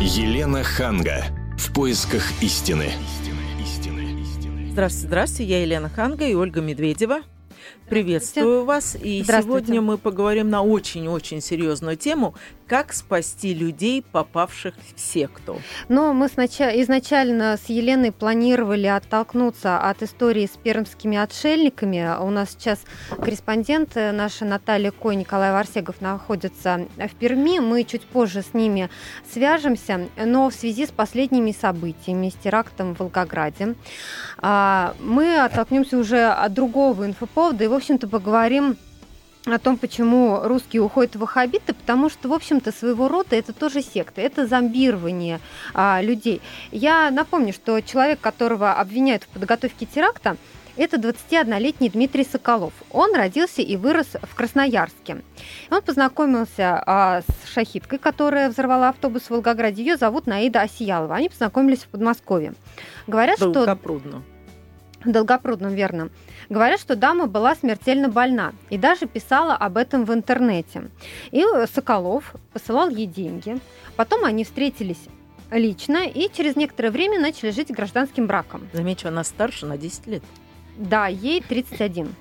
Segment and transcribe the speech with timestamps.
[0.00, 1.24] Елена Ханга.
[1.58, 2.92] В поисках истины.
[4.70, 5.50] Здравствуйте, здравствуйте.
[5.50, 7.22] Я Елена Ханга и Ольга Медведева.
[7.88, 8.96] Приветствую вас.
[9.00, 12.34] И сегодня мы поговорим на очень-очень серьезную тему
[12.68, 15.60] как спасти людей, попавших в секту?
[15.88, 22.14] Но мы сначала, изначально с Еленой планировали оттолкнуться от истории с пермскими отшельниками.
[22.20, 27.58] У нас сейчас корреспондент э, наша Наталья Кой, Николай Варсегов находится в Перми.
[27.58, 28.90] Мы чуть позже с ними
[29.32, 33.76] свяжемся, но в связи с последними событиями, с терактом в Волгограде,
[34.36, 38.76] а, мы оттолкнемся уже от другого инфоповода и, в общем-то, поговорим
[39.46, 43.82] о том, почему русские уходят в ваххабиты, потому что, в общем-то, своего рода это тоже
[43.82, 45.40] секта, это зомбирование
[45.74, 46.40] а, людей.
[46.70, 50.36] Я напомню, что человек, которого обвиняют в подготовке теракта,
[50.76, 52.72] это 21-летний Дмитрий Соколов.
[52.92, 55.22] Он родился и вырос в Красноярске.
[55.70, 59.82] Он познакомился а, с шахиткой, которая взорвала автобус в Волгограде.
[59.82, 61.16] Ее зовут Наида Осиялова.
[61.16, 62.54] Они познакомились в Подмосковье.
[63.08, 64.22] Говорят, Долгопрудно.
[65.00, 65.10] что...
[65.10, 66.10] Долгопрудном, верно.
[66.48, 70.90] Говорят, что дама была смертельно больна и даже писала об этом в интернете.
[71.30, 73.58] И Соколов посылал ей деньги.
[73.96, 75.08] Потом они встретились
[75.50, 78.68] лично и через некоторое время начали жить гражданским браком.
[78.72, 80.22] Замечу, она старше на 10 лет.
[80.76, 82.14] Да, ей 31.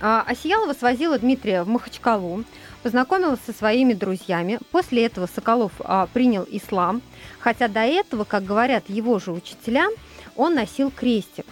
[0.00, 2.44] А Осиялова свозила Дмитрия в Махачкалу,
[2.82, 4.60] познакомилась со своими друзьями.
[4.70, 7.02] После этого Соколов а, принял ислам,
[7.40, 9.88] хотя до этого, как говорят его же учителя,
[10.36, 11.46] он носил крестик.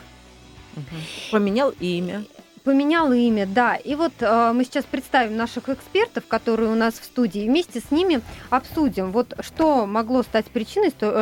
[1.31, 2.25] Поменял имя.
[2.67, 3.77] Поменял имя, да.
[3.77, 7.79] И вот э, мы сейчас представим наших экспертов, которые у нас в студии, и вместе
[7.79, 11.13] с ними обсудим, вот что могло стать причиной, что,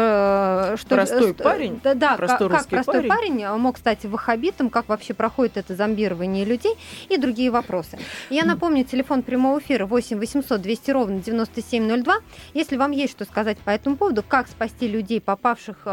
[0.73, 3.41] э, что простой э, парень, да, да простой как, как простой парень.
[3.43, 6.77] парень мог стать ваххабитом, как вообще проходит это зомбирование людей
[7.11, 7.99] и другие вопросы.
[8.31, 12.15] Я напомню, телефон прямого эфира 8 800 200 ровно 9702.
[12.55, 15.89] Если вам есть что сказать по этому поводу, как спасти людей, попавших э,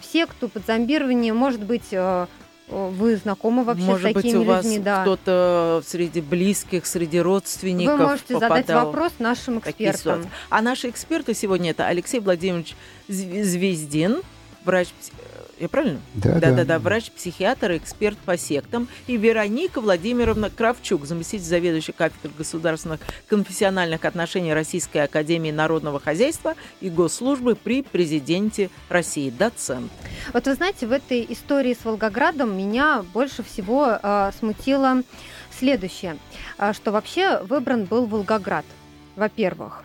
[0.00, 2.26] в секту под зомбирование, может быть, э,
[2.70, 4.78] вы знакомы вообще Может с такими быть, у вас людьми?
[4.78, 5.02] Да.
[5.02, 10.26] кто-то среди близких, среди родственников Вы можете задать вопрос нашим экспертам.
[10.48, 12.76] А наши эксперты сегодня это Алексей Владимирович
[13.08, 14.22] Звездин,
[14.64, 14.88] врач
[15.60, 16.00] я правильно?
[16.14, 16.78] Да, да, да, да.
[16.78, 18.88] Врач-психиатр, эксперт по сектам.
[19.06, 26.88] И Вероника Владимировна Кравчук, заместитель заведующей кафедры государственных конфессиональных отношений Российской Академии Народного Хозяйства и
[26.88, 29.92] Госслужбы при президенте России, доцент.
[30.32, 35.02] Вот вы знаете, в этой истории с Волгоградом меня больше всего э, смутило
[35.58, 36.16] следующее,
[36.58, 38.64] э, что вообще выбран был Волгоград,
[39.14, 39.84] во-первых.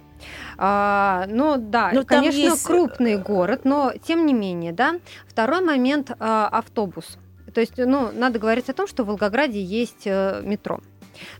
[0.57, 2.63] А, ну да, но конечно, есть...
[2.63, 4.99] крупный город, но тем не менее, да.
[5.27, 7.17] Второй момент а, автобус.
[7.53, 10.81] То есть, ну, надо говорить о том, что в Волгограде есть э, метро.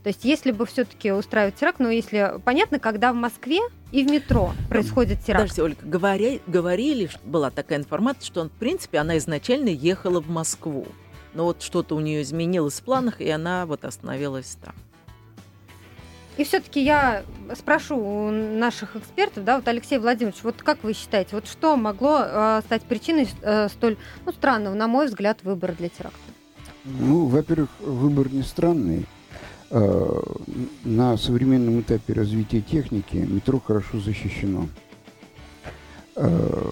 [0.04, 3.60] То есть, если бы все-таки устраивать теракт, но если понятно, когда в Москве
[3.92, 5.44] и в метро происходит теракт.
[5.50, 10.30] Подождите, Ольга, говоря, говорили, была такая информация, что он, в принципе, она изначально ехала в
[10.30, 10.88] Москву.
[11.34, 14.74] Но вот что-то у нее изменилось в планах, и она вот остановилась там.
[16.38, 17.24] И все-таки я
[17.54, 22.22] спрошу у наших экспертов, да, вот Алексей Владимирович, вот как вы считаете, вот что могло
[22.24, 26.20] э, стать причиной э, столь ну, странного, на мой взгляд, выбора для теракта?
[26.84, 29.06] Ну, во-первых, выбор не странный.
[29.72, 30.22] Э,
[30.84, 34.68] на современном этапе развития техники метро хорошо защищено.
[36.18, 36.72] Э,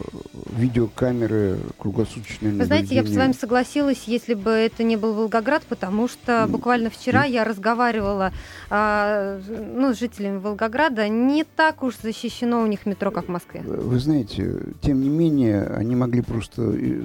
[0.56, 5.64] видеокамеры, круглосуточные Вы знаете, я бы с вами согласилась, если бы это не был Волгоград,
[5.64, 8.32] потому что буквально вчера я разговаривала
[8.70, 11.10] а, ну, с жителями Волгограда.
[11.10, 13.62] Не так уж защищено у них метро, как в Москве.
[13.62, 17.02] Вы знаете, тем не менее, они могли просто э,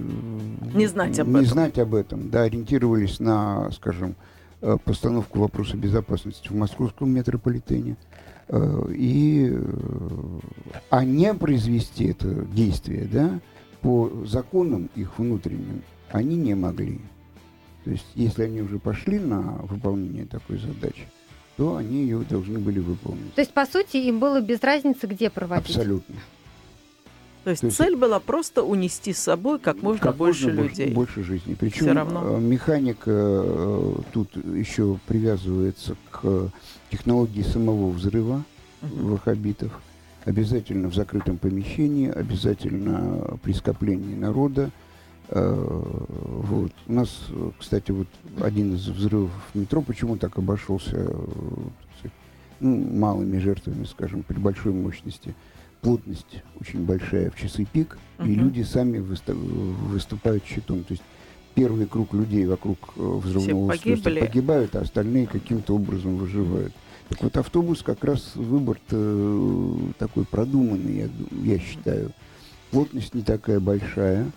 [0.75, 1.47] не знать об не этом.
[1.47, 2.31] знать об этом.
[2.31, 4.15] Да, ориентировались на, скажем,
[4.60, 7.97] э, постановку вопроса безопасности в московском метрополитене.
[8.49, 10.41] Э, и, э,
[10.91, 13.41] а не произвести это действие, да,
[13.83, 17.01] по законам их внутренним, они не могли.
[17.85, 21.07] То есть, если они уже пошли на выполнение такой задачи,
[21.57, 23.35] то они ее должны были выполнить.
[23.35, 25.69] То есть, по сути, им было без разницы, где проводить?
[25.69, 26.15] Абсолютно.
[27.44, 30.62] То есть, То есть цель была просто унести с собой как можно как больше можно
[30.62, 30.93] людей.
[30.93, 31.55] Больше жизни.
[31.55, 32.37] Причем равно.
[32.37, 33.44] Э, механика
[34.12, 36.50] тут еще привязывается к
[36.90, 38.44] технологии самого взрыва
[38.82, 39.11] uh-huh.
[39.11, 39.73] ваххабитов.
[40.25, 44.70] Обязательно в закрытом помещении, обязательно при скоплении народа.
[45.31, 45.82] Э,
[46.26, 46.73] вот.
[46.87, 47.26] У нас,
[47.58, 48.08] кстати, вот
[48.41, 51.08] один из взрывов в метро почему так обошелся э,
[52.61, 55.34] ну, малыми жертвами, скажем, при большой мощности.
[55.81, 58.29] Плотность очень большая в часы пик, uh-huh.
[58.29, 60.83] и люди сами выступают щитом.
[60.85, 61.05] То есть
[61.55, 66.73] первый круг людей вокруг э, взрывного устройства погибают, а остальные каким-то образом выживают.
[67.09, 68.79] Так вот, автобус как раз выбор
[69.99, 72.13] такой продуманный, я, я считаю.
[72.71, 74.31] Плотность не такая большая.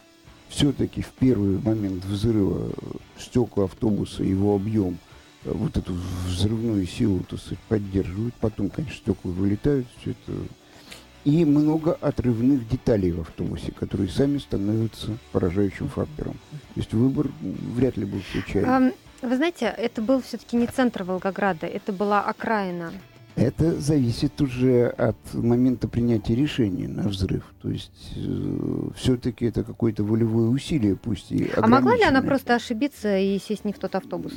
[0.48, 2.72] Все-таки в первый момент взрыва
[3.18, 4.98] стекла автобуса, его объем,
[5.46, 5.94] э, вот эту
[6.28, 8.34] взрывную силу, то есть, поддерживают.
[8.36, 10.34] Потом, конечно, стекла вылетают, все это
[11.23, 16.33] и много отрывных деталей в автобусе, которые сами становятся поражающим фактором.
[16.51, 18.94] То есть выбор вряд ли был случайным.
[19.21, 22.91] Вы знаете, это был все-таки не центр Волгограда, это была окраина.
[23.35, 27.44] Это зависит уже от момента принятия решения на взрыв.
[27.62, 32.56] То есть э, все-таки это какое-то волевое усилие, пусть и А могла ли она просто
[32.56, 34.33] ошибиться и сесть не в тот автобус?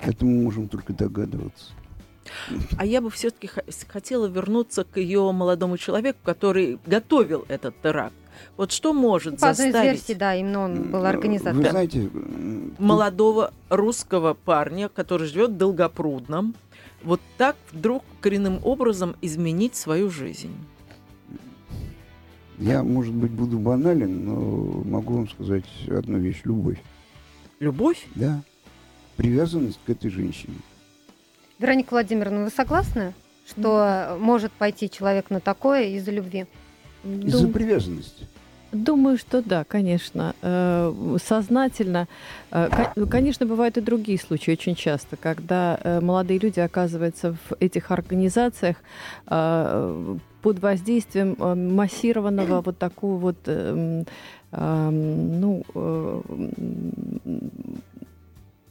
[0.00, 1.72] Это мы можем только догадываться.
[2.76, 3.50] А я бы все-таки
[3.88, 8.14] хотела вернуться к ее молодому человеку, который готовил этот теракт.
[8.56, 9.74] Вот что может По заставить...
[9.74, 11.62] одной из версий, да, именно он был организатором.
[11.62, 12.10] Вы знаете...
[12.78, 16.54] Молодого русского парня, который живет в Долгопрудном,
[17.02, 20.54] вот так вдруг коренным образом изменить свою жизнь?
[22.58, 24.34] Я, может быть, буду банален, но
[24.84, 26.42] могу вам сказать одну вещь.
[26.44, 26.78] Любовь.
[27.58, 28.06] Любовь?
[28.14, 28.42] Да.
[29.16, 30.56] Привязанность к этой женщине.
[31.60, 33.12] Вероника Владимировна, вы согласны,
[33.46, 36.46] что может пойти человек на такое из-за любви?
[37.04, 37.52] Из-за Дум...
[37.52, 38.26] привязанности.
[38.72, 40.34] Думаю, что да, конечно.
[40.40, 40.90] Э,
[41.22, 42.08] сознательно.
[42.50, 42.68] Э,
[43.10, 48.76] конечно, бывают и другие случаи очень часто, когда э, молодые люди оказываются в этих организациях
[49.26, 51.36] под воздействием
[51.74, 54.06] массированного вот такого вот эм,
[54.52, 55.62] эм, ну,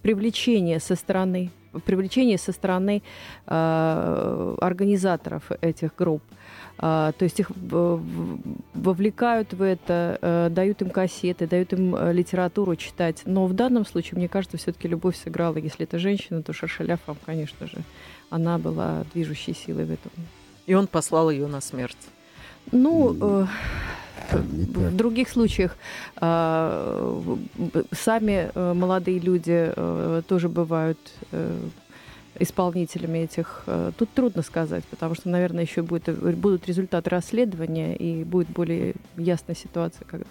[0.09, 1.51] привлечения со стороны
[1.85, 3.03] привлечения со стороны
[3.45, 6.23] организаторов этих групп.
[6.79, 7.51] А, то есть их
[8.73, 13.21] вовлекают в это, э, дают им кассеты, дают им э, литературу читать.
[13.25, 15.57] Но в данном случае, мне кажется, все-таки любовь сыграла.
[15.57, 17.83] Если это женщина, то Шаршаляфам, конечно же,
[18.29, 20.11] она была движущей силой в этом.
[20.67, 21.97] И он послал ее на смерть.
[22.71, 23.45] Ну, э,
[24.31, 25.75] в других случаях
[26.21, 27.35] э,
[27.91, 29.73] сами э, молодые люди
[30.27, 30.99] тоже бывают
[32.37, 33.65] исполнителями этих.
[33.97, 39.55] Тут трудно сказать, потому что, наверное, еще будет, будут результаты расследования и будет более ясная
[39.55, 40.05] ситуация.
[40.05, 40.25] Когда...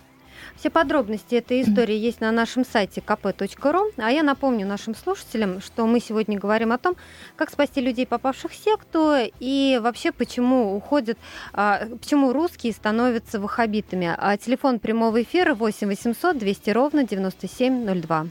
[0.57, 3.93] Все подробности этой истории есть на нашем сайте kp.ru.
[3.97, 6.97] А я напомню нашим слушателям, что мы сегодня говорим о том,
[7.37, 11.19] как спасти людей, попавших в секту, и вообще почему уходят,
[11.53, 14.15] а, почему русские становятся ваххабитами.
[14.17, 18.27] А телефон прямого эфира 8 800 200 ровно 9702.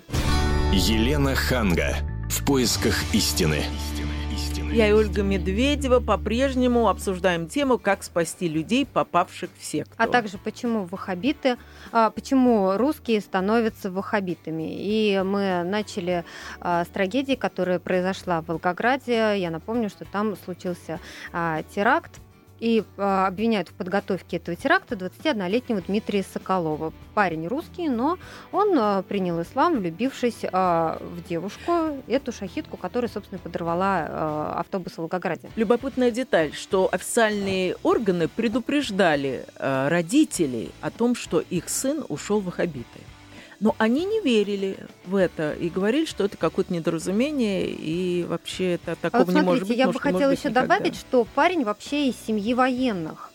[0.74, 1.95] Елена Ханга
[2.30, 3.63] в поисках истины.
[4.77, 9.95] Я и Ольга Медведева по-прежнему обсуждаем тему, как спасти людей, попавших в секту.
[9.97, 11.57] А также почему ваххабиты,
[11.91, 14.75] а, почему русские становятся ваххабитами.
[14.77, 16.25] И мы начали
[16.59, 19.39] а, с трагедии, которая произошла в Волгограде.
[19.39, 21.00] Я напомню, что там случился
[21.33, 22.12] а, теракт
[22.59, 26.94] и э, обвиняют в подготовке этого теракта 21-летнего Дмитрия Соколова.
[27.13, 28.18] Парень русский, но
[28.51, 31.71] он э, принял ислам, влюбившись э, в девушку,
[32.07, 35.50] эту шахидку, которая, собственно, подорвала э, автобус в Волгограде.
[35.56, 42.45] Любопытная деталь, что официальные органы предупреждали э, родителей о том, что их сын ушел в
[42.45, 43.00] ваххабиты.
[43.59, 48.95] Но они не верили в это и говорили, что это какое-то недоразумение, и вообще это
[48.95, 49.77] такого а вот смотрите, не может быть.
[49.77, 50.62] Я бы хотела еще никогда.
[50.62, 53.31] добавить, что парень вообще из семьи военных.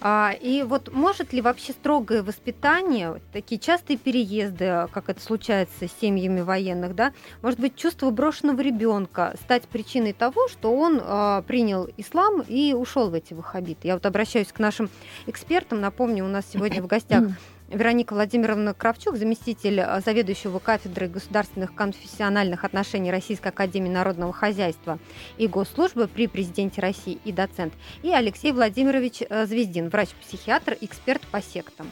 [0.00, 6.00] А, и вот может ли вообще строгое воспитание, такие частые переезды, как это случается с
[6.00, 7.12] семьями военных, да,
[7.42, 13.10] может быть, чувство брошенного ребенка стать причиной того, что он а, принял ислам и ушел
[13.10, 13.88] в эти ваххабиты?
[13.88, 14.88] Я вот обращаюсь к нашим
[15.26, 15.80] экспертам.
[15.80, 17.24] Напомню, у нас сегодня в гостях
[17.70, 24.98] Вероника Владимировна Кравчук, заместитель э, заведующего кафедры государственных конфессиональных отношений Российской Академии Народного Хозяйства
[25.38, 27.72] и Госслужбы при президенте России и доцент,
[28.02, 31.86] и Алексей Владимирович э, Звездин, врач-психиатр, эксперт по сектам.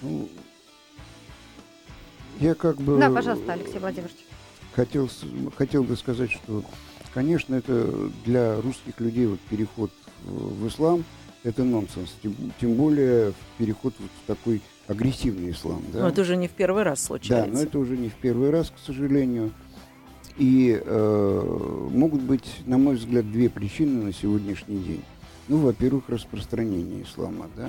[0.00, 0.28] Ну,
[2.38, 2.98] я как бы...
[2.98, 4.16] Да, пожалуйста, Алексей Владимирович.
[4.74, 5.10] Хотел,
[5.56, 6.62] хотел бы сказать, что,
[7.12, 9.90] конечно, это для русских людей вот переход
[10.24, 11.04] в ислам–
[11.44, 12.14] это нонсенс.
[12.22, 15.82] Тем, тем более переход вот в такой агрессивный ислам.
[15.92, 16.00] Да?
[16.00, 17.50] Но это уже не в первый раз случается.
[17.50, 19.52] Да, но это уже не в первый раз, к сожалению.
[20.38, 25.04] И э, могут быть, на мой взгляд, две причины на сегодняшний день.
[25.48, 27.68] Ну, во-первых, распространение ислама, да,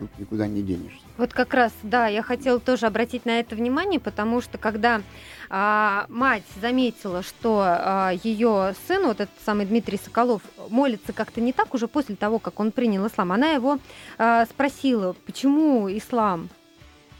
[0.00, 0.98] тут никуда не денешься.
[1.18, 5.02] Вот как раз, да, я хотела тоже обратить на это внимание, потому что когда
[5.50, 11.52] а, мать заметила, что а, ее сын, вот этот самый Дмитрий Соколов, молится как-то не
[11.52, 13.78] так уже после того, как он принял ислам, она его
[14.18, 16.48] а, спросила, почему ислам?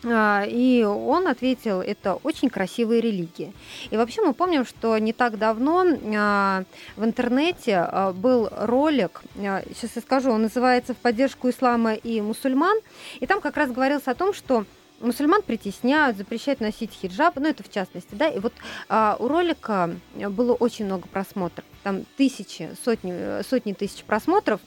[0.04, 3.52] А, и он ответил, это очень красивые религии.
[3.90, 5.84] И вообще мы помним, что не так давно
[6.16, 6.64] а,
[6.96, 12.78] в интернете а, был ролик, сейчас я скажу, он называется «В поддержку ислама и мусульман»,
[13.20, 14.64] и там как раз говорилось о том, что
[15.00, 18.52] мусульман притесняют, запрещают носить хиджаб, ну это в частности, да, и вот
[18.88, 24.60] а, у ролика было очень много просмотров, там тысячи, сотни, сотни тысяч просмотров,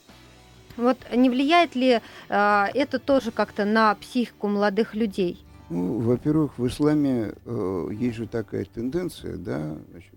[0.78, 2.00] вот не влияет ли
[2.30, 5.44] э, это тоже как-то на психику молодых людей?
[5.70, 10.14] Ну, во-первых, в исламе э, есть же такая тенденция, да, значит,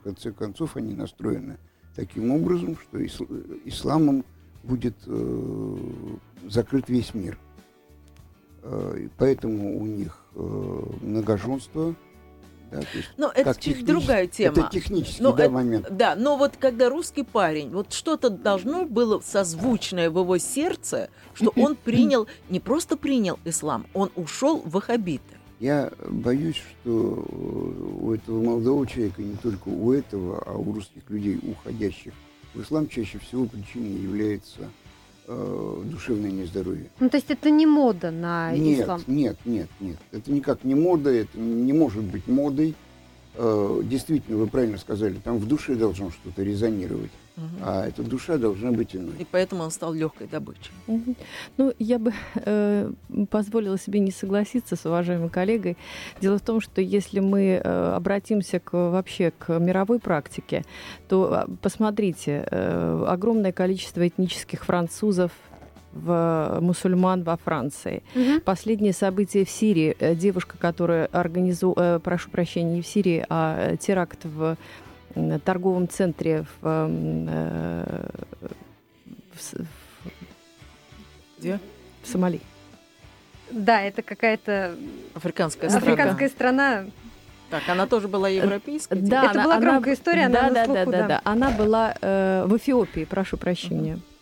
[0.00, 1.58] в конце концов они настроены
[1.94, 4.24] таким образом, что ис- исламом
[4.62, 5.76] будет э,
[6.48, 7.38] закрыт весь мир.
[8.62, 11.94] Э, поэтому у них э, многоженство,
[12.70, 14.52] да, есть, но это чуть другая тема.
[14.52, 15.86] Это технический но да, это, момент.
[15.90, 21.52] Да, но вот когда русский парень, вот что-то должно было созвучное в его сердце, что
[21.56, 25.22] он принял, не просто принял ислам, он ушел в ваххабиты.
[25.58, 31.40] Я боюсь, что у этого молодого человека, не только у этого, а у русских людей,
[31.42, 32.12] уходящих
[32.52, 34.70] в ислам, чаще всего причиной является
[35.26, 36.86] э, душевное нездоровье.
[37.00, 39.02] Ну, то есть это не мода на нет, ислам?
[39.06, 39.98] Нет, нет, нет.
[40.12, 42.74] Это никак не мода, это не может быть модой.
[43.34, 47.10] Э, действительно, вы правильно сказали, там в душе должно что-то резонировать.
[47.36, 47.44] Угу.
[47.62, 49.14] А эта душа должна быть иной.
[49.18, 50.72] И поэтому он стал легкой добычей.
[50.86, 51.14] Угу.
[51.58, 52.90] Ну, я бы э,
[53.30, 55.76] позволила себе не согласиться с уважаемым коллегой.
[56.20, 60.64] Дело в том, что если мы э, обратимся к, вообще к мировой практике,
[61.08, 65.30] то а, посмотрите, э, огромное количество этнических французов,
[65.96, 68.02] в мусульман во Франции.
[68.14, 68.40] Угу.
[68.44, 69.96] Последние события в Сирии.
[69.98, 74.56] Э, девушка, которая организовала, э, прошу прощения, не в Сирии, а э, теракт в
[75.44, 78.08] торговом центре в, э,
[79.32, 79.66] в,
[81.38, 81.58] Где?
[82.02, 82.40] в Сомали.
[83.50, 84.76] Да, это какая-то
[85.14, 85.86] африканская страна.
[85.86, 86.84] Африканская страна.
[87.50, 88.98] Так, она тоже была европейской?
[88.98, 91.50] Да, это она, была громкая она, история, да, она да, слуху, да, да, да, Она
[91.50, 93.94] была э, в Эфиопии, прошу прощения.
[93.94, 94.15] Uh-huh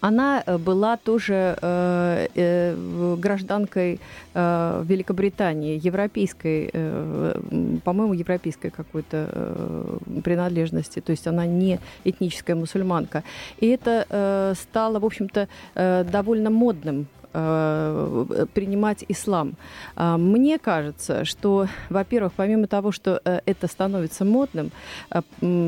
[0.00, 4.00] она э, была тоже э, э, гражданкой
[4.34, 13.22] э, Великобритании, европейской, э, по-моему, европейской какой-то э, принадлежности, то есть она не этническая мусульманка.
[13.58, 19.54] И это э, стало, в общем-то, э, довольно модным Э, принимать ислам.
[19.94, 24.70] А, мне кажется, что, во-первых, помимо того, что э, это становится модным,
[25.10, 25.20] э,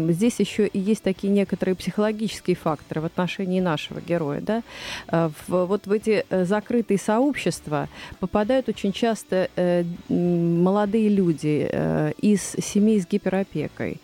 [0.09, 4.40] здесь еще и есть такие некоторые психологические факторы в отношении нашего героя.
[4.40, 4.62] Да?
[5.49, 7.88] Вот в эти закрытые сообщества
[8.21, 9.49] попадают очень часто
[10.09, 11.69] молодые люди
[12.21, 14.00] из семей с гиперопекой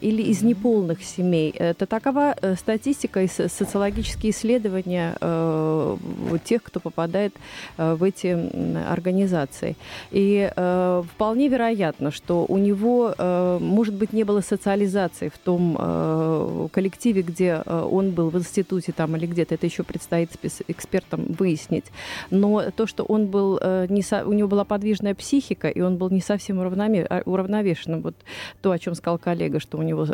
[0.00, 1.50] или из неполных семей.
[1.50, 5.16] Это такова статистика и социологические исследования
[6.44, 7.34] тех, кто попадает
[7.78, 8.36] э, в эти
[8.88, 9.76] организации.
[10.10, 16.68] И э, вполне вероятно, что у него, э, может быть, не было социализации в том
[16.72, 20.30] коллективе, где он был в институте там или где-то, это еще предстоит
[20.68, 21.84] экспертам выяснить.
[22.30, 26.10] Но то, что он был, не со, у него была подвижная психика, и он был
[26.10, 28.14] не совсем а, уравновешенным, вот
[28.60, 30.06] то, о чем сказал коллега, что у него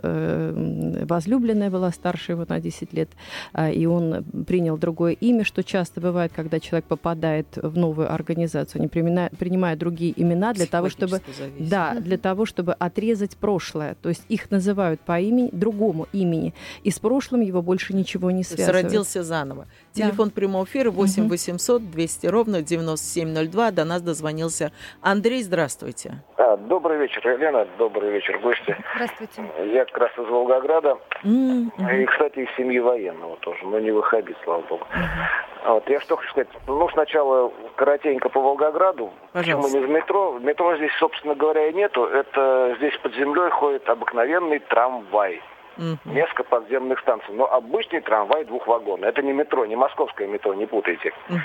[1.06, 3.08] возлюбленная была старше его на 10 лет,
[3.52, 8.12] а, и он принял другое имя, что часто бывает, когда когда человек попадает в новую
[8.12, 11.20] организацию, они принимают, принимают другие имена для того, чтобы,
[11.58, 13.94] да, для того, чтобы отрезать прошлое.
[14.02, 18.42] То есть их называют по имени, другому имени, и с прошлым его больше ничего не
[18.42, 18.84] связывает.
[18.84, 19.66] Родился заново.
[19.92, 20.34] Телефон да.
[20.34, 23.70] прямого эфира 8 800 200 ровно 9702.
[23.70, 25.42] До нас дозвонился Андрей.
[25.42, 26.22] Здравствуйте.
[26.36, 27.66] А, добрый вечер, Елена.
[27.78, 28.76] Добрый вечер, гости.
[28.94, 29.42] Здравствуйте.
[29.72, 30.98] Я как раз из Волгограда.
[31.24, 32.02] Mm-hmm.
[32.02, 34.86] И, кстати, из семьи военного тоже, но не выходит, слава богу.
[34.92, 35.48] Mm-hmm.
[35.68, 36.48] Вот, я что хочу сказать.
[36.66, 39.12] Ну, сначала коротенько по Волгограду.
[39.32, 39.70] Пожалуйста.
[39.70, 40.38] Почему не в метро?
[40.38, 42.04] Метро здесь, собственно говоря, и нету.
[42.04, 45.42] Это здесь под землей ходит обыкновенный трамвай.
[45.78, 46.12] Угу.
[46.12, 47.34] Несколько подземных станций.
[47.34, 49.08] Но обычный трамвай двухвагонный.
[49.08, 51.12] Это не метро, не московское метро, не путайте.
[51.28, 51.38] Угу.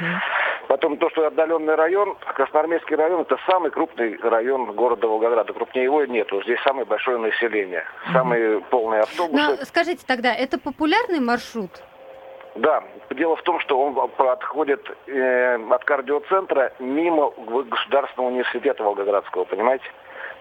[0.67, 5.53] Потом то, что отдаленный район, Красноармейский район, это самый крупный район города Волгограда.
[5.53, 6.41] Крупнее его нету.
[6.43, 7.83] Здесь самое большое население.
[8.05, 8.13] Угу.
[8.13, 9.35] Самые полные автобусы.
[9.35, 11.71] Но скажите тогда, это популярный маршрут?
[12.55, 19.85] Да, дело в том, что он подходит э, от кардиоцентра мимо Государственного университета Волгоградского, понимаете?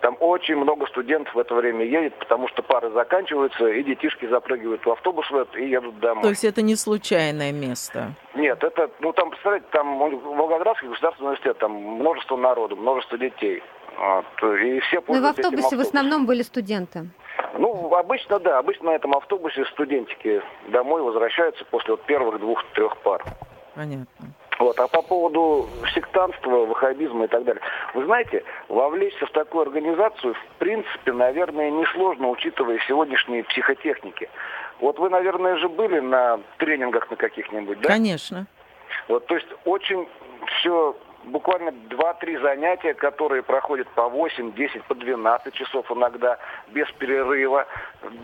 [0.03, 4.85] Там очень много студентов в это время едет, потому что пары заканчиваются, и детишки запрыгивают
[4.85, 5.25] в автобус
[5.57, 6.25] и едут домой.
[6.25, 8.13] То есть это не случайное место?
[8.35, 13.63] Нет, это, ну там, представляете, там Волгоградский государственный университет, там множество народу, множество детей.
[13.97, 14.25] Вот,
[14.59, 17.09] и все Ну и в автобусе в основном были студенты?
[17.57, 23.23] Ну, обычно, да, обычно на этом автобусе студентики домой возвращаются после вот первых двух-трех пар.
[23.77, 24.35] Понятно.
[24.63, 24.79] Вот.
[24.79, 27.61] А по поводу сектантства, ваххабизма и так далее.
[27.95, 34.31] Вы знаете, вовлечься в такую организацию, в принципе, наверное, несложно, учитывая сегодняшние психотехники.
[34.79, 37.89] Вот вы, наверное, же были на тренингах на каких-нибудь, да?
[37.89, 38.47] Конечно.
[39.09, 40.09] Вот, то есть очень
[40.47, 46.39] все буквально 2-3 занятия, которые проходят по 8, 10, по 12 часов иногда,
[46.69, 47.67] без перерыва,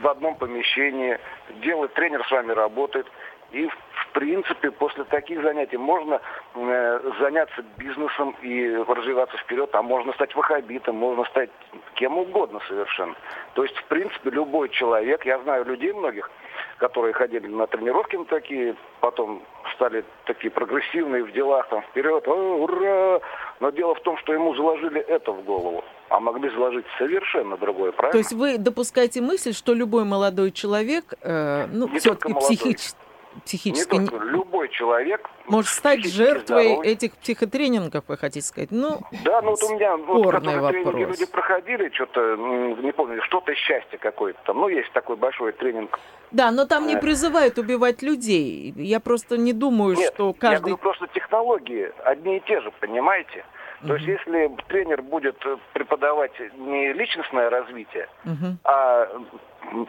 [0.00, 1.18] в одном помещении.
[1.62, 3.08] Делает тренер с вами работает.
[3.50, 6.20] И, в принципе, после таких занятий можно
[6.54, 11.50] э, заняться бизнесом и развиваться вперед, а можно стать вахабитом, можно стать
[11.94, 13.14] кем угодно совершенно.
[13.54, 16.30] То есть, в принципе, любой человек, я знаю людей многих,
[16.76, 19.42] которые ходили на тренировки на такие, потом
[19.74, 23.20] стали такие прогрессивные в делах, там, вперед, О, ура!
[23.60, 27.92] Но дело в том, что ему заложили это в голову, а могли заложить совершенно другое,
[27.92, 28.12] правильно?
[28.12, 33.07] То есть вы допускаете мысль, что любой молодой человек, э, ну, все-таки психически
[33.44, 33.96] психически...
[33.96, 35.28] Не только, любой человек...
[35.46, 36.88] Может стать жертвой здоровый.
[36.88, 38.70] этих психотренингов, вы хотите сказать?
[38.70, 40.72] Ну, да, ну вот у меня вот, вопрос.
[40.72, 44.60] тренинги люди проходили, что-то, не помню, что-то счастье какое-то там.
[44.60, 45.98] Ну, есть такой большой тренинг.
[46.30, 47.00] Да, но там не э.
[47.00, 48.72] призывают убивать людей.
[48.76, 50.54] Я просто не думаю, Нет, что каждый...
[50.54, 53.44] я говорю, просто технологии одни и те же, понимаете?
[53.86, 58.56] То есть если тренер будет э, преподавать не личностное развитие, uh-huh.
[58.64, 59.08] а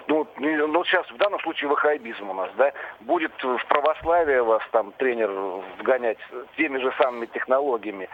[0.08, 4.91] ну, ну, сейчас в данном случае ваххабизм у нас, да, будет в православие вас там
[4.98, 5.31] тренер
[5.79, 6.17] вгонять
[6.58, 8.10] теми же самыми технологиями,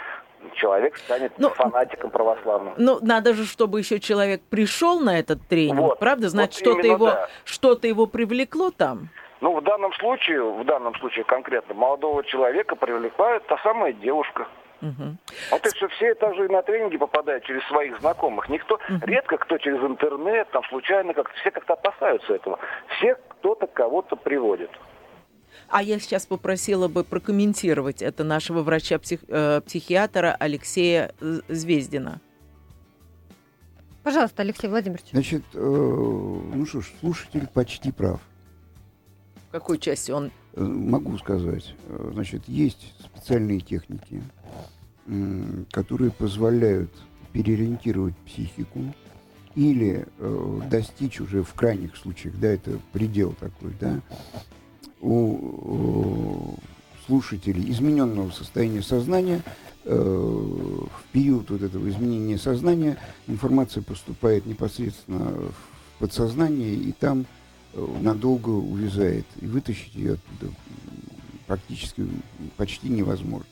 [0.53, 2.73] человек станет ну, фанатиком православным.
[2.77, 6.29] Ну, надо же, чтобы еще человек пришел на этот тренинг, вот, правда?
[6.29, 7.29] Значит, вот что-то его, да.
[7.43, 9.09] что-то его привлекло там?
[9.41, 14.47] Ну, в данном случае, в данном случае конкретно, молодого человека привлекла та самая девушка.
[14.85, 15.17] Угу.
[15.51, 18.49] Вот и все, все также и на тренинги попадают через своих знакомых.
[18.49, 18.99] Никто, угу.
[19.01, 22.59] редко кто через интернет, там случайно как все как-то опасаются этого.
[22.97, 24.69] Все кто-то кого-то приводит.
[25.69, 32.21] А я сейчас попросила бы прокомментировать это нашего врача-психиатра э, Алексея Звездина.
[34.03, 35.07] Пожалуйста, Алексей Владимирович.
[35.11, 38.19] Значит, э, ну что ж, слушатель почти прав.
[39.49, 40.31] В какой части он?
[40.53, 41.73] Э, могу сказать.
[41.87, 44.21] Значит, есть специальные техники,
[45.71, 46.91] которые позволяют
[47.31, 48.93] переориентировать психику
[49.55, 54.01] или э, достичь уже в крайних случаях, да, это предел такой, да,
[55.01, 56.61] у э,
[57.05, 59.41] слушателей измененного состояния сознания
[59.83, 67.25] э, в период вот этого изменения сознания информация поступает непосредственно в подсознание и там
[67.73, 70.53] э, надолго увязает и вытащить ее оттуда
[71.47, 72.05] практически
[72.57, 73.45] почти невозможно.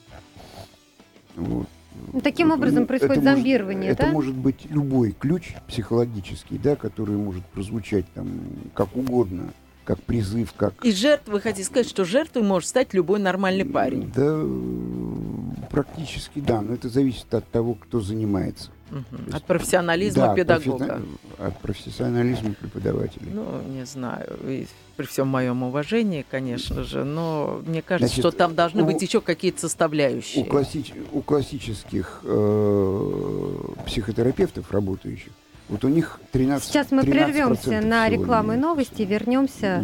[1.35, 1.67] Вот.
[2.11, 4.03] Ну, таким образом ну, происходит это зомбирование, может, да?
[4.05, 8.29] Это может быть любой ключ психологический, да, который может прозвучать там
[8.73, 10.73] как угодно, как призыв, как...
[10.83, 14.11] И жертвы, вы хотите сказать, что жертвой может стать любой нормальный парень?
[14.15, 18.71] Да, практически да, но это зависит от того, кто занимается.
[18.93, 19.35] Угу.
[19.35, 21.01] От профессионализма да, педагога.
[21.39, 23.25] От профессионализма преподавателя.
[23.33, 24.37] Ну, не знаю.
[24.43, 28.85] И при всем моем уважении, конечно же, но мне кажется, Значит, что там должны у,
[28.85, 30.43] быть еще какие-то составляющие.
[30.43, 30.85] У, класси...
[31.11, 35.31] у классических э, психотерапевтов, работающих,
[35.69, 39.83] вот у них 13 Сейчас мы прервемся на рекламу и новости, вернемся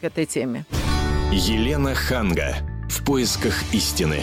[0.00, 0.64] к этой теме.
[1.30, 2.56] Елена Ханга.
[2.88, 4.22] В поисках истины.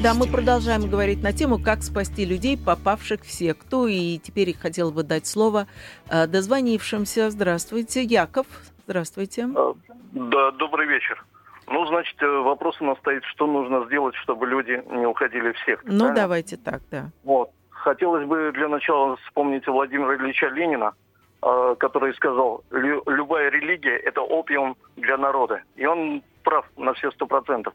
[0.00, 3.86] Да, мы продолжаем говорить на тему, как спасти людей, попавших в секту.
[3.86, 5.66] И теперь я хотела бы дать слово
[6.10, 7.30] э, дозвонившимся.
[7.30, 8.46] Здравствуйте, Яков.
[8.86, 9.48] Здравствуйте.
[9.54, 9.74] Э,
[10.12, 11.24] да, добрый вечер.
[11.68, 15.58] Ну, значит, э, вопрос у нас стоит, что нужно сделать, чтобы люди не уходили в
[15.64, 15.86] секту.
[15.86, 16.14] Ну, правильно?
[16.14, 17.10] давайте так, да.
[17.24, 17.50] Вот.
[17.70, 20.94] Хотелось бы для начала вспомнить Владимира Ильича Ленина,
[21.40, 25.62] который сказал, любая религия– это опиум для народа.
[25.74, 27.74] И он прав на все сто процентов.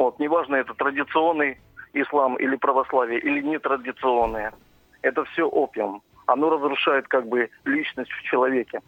[0.00, 1.58] Вот, неважно, это традиционный
[1.92, 4.54] ислам или православие, или нетрадиционное.
[5.02, 6.00] Это все опиум.
[6.24, 8.80] Оно разрушает как бы личность в человеке.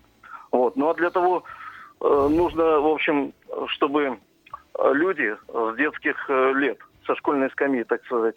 [0.53, 0.75] Вот.
[0.75, 1.45] Ну а для того
[2.01, 3.35] э, нужно, в общем,
[3.67, 4.21] чтобы
[4.83, 8.37] люди с детских э, лет, со школьной скамьи, так сказать,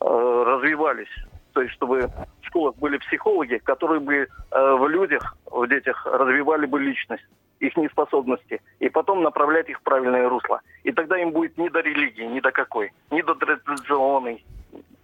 [0.00, 1.14] э, развивались.
[1.52, 2.10] То есть, чтобы
[2.42, 7.26] в школах были психологи, которые бы э, в людях, в детях развивали бы личность
[7.60, 10.60] их неспособности, и потом направлять их в правильное русло.
[10.82, 14.44] И тогда им будет ни до религии, ни до какой, ни до традиционной.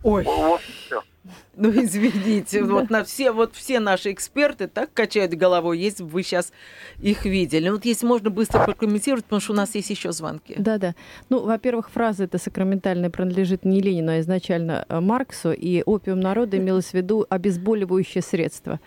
[0.02, 0.24] Ой.
[0.24, 1.02] Вот все.
[1.58, 6.22] Ну, извините, вот на все, вот все наши эксперты так качают головой, если бы вы
[6.22, 6.52] сейчас
[6.98, 7.68] их видели.
[7.68, 10.54] Ну, вот если можно быстро прокомментировать, потому что у нас есть еще звонки.
[10.58, 10.94] Да-да.
[11.30, 16.58] Ну, во-первых, фраза эта сакраментальная принадлежит не Ленину, а изначально э, Марксу, и опиум народа
[16.58, 18.80] имелось в виду обезболивающее средство.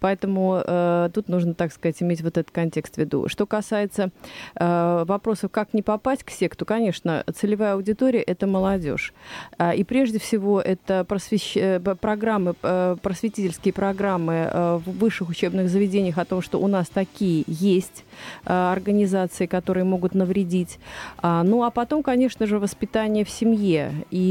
[0.00, 3.28] Поэтому э, тут нужно, так сказать, иметь вот этот контекст в виду.
[3.28, 4.10] Что касается
[4.56, 9.14] э, вопросов, как не попасть к секту, конечно, целевая аудитория– это молодежь.
[9.58, 11.56] Э, и прежде всего это просвещ...
[11.94, 17.44] Программы, э, просветительские программы э, в высших учебных заведениях о том, что у нас такие
[17.46, 18.04] есть
[18.44, 20.78] э, организации, которые могут навредить.
[21.18, 23.92] А, ну, а потом, конечно же, воспитание в семье.
[24.10, 24.26] И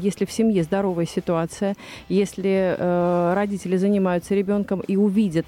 [0.00, 1.76] если в семье здоровая ситуация,
[2.08, 2.76] если
[3.34, 5.46] родители занимаются ребенком и увидят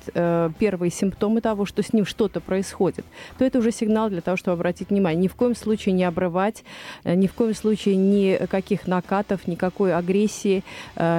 [0.59, 3.05] первые симптомы того, что с ним что-то происходит,
[3.39, 5.23] то это уже сигнал для того, чтобы обратить внимание.
[5.23, 6.65] Ни в коем случае не обрывать,
[7.05, 10.63] ни в коем случае никаких накатов, никакой агрессии,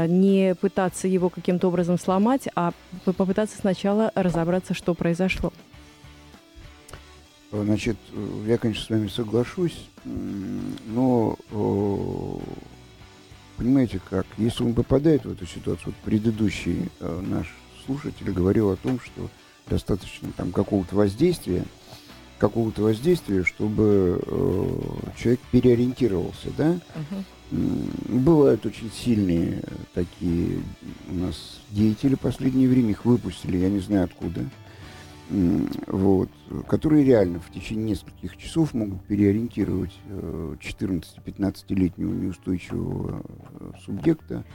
[0.06, 2.74] не пытаться его каким-то образом сломать, а
[3.06, 5.52] попытаться сначала разобраться, что произошло.
[7.52, 7.98] Значит,
[8.46, 11.38] я, конечно, с вами соглашусь, но
[13.56, 17.56] понимаете как, если он попадает в эту ситуацию, вот предыдущий э, наш
[17.86, 19.30] слушатель говорил о том, что
[19.68, 21.66] достаточно там какого-то воздействия,
[22.38, 26.74] какого-то воздействия, чтобы э, человек переориентировался, да?
[26.74, 27.24] Uh-huh.
[27.50, 30.60] Бывают очень сильные такие
[31.10, 34.44] у нас деятели в последнее время, их выпустили, я не знаю откуда,
[35.88, 36.30] вот,
[36.68, 43.24] которые реально в течение нескольких часов могут переориентировать 14-15-летнего э, неустойчивого
[43.60, 44.46] э, субъекта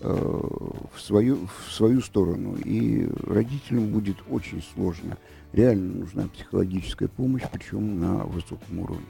[0.00, 2.56] э, в свою, в свою сторону.
[2.64, 5.16] И родителям будет очень сложно.
[5.52, 9.06] Реально нужна психологическая помощь, причем на высоком уровне.